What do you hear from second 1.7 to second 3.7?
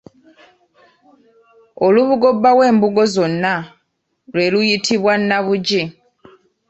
Olubugo bba w'embugo zonna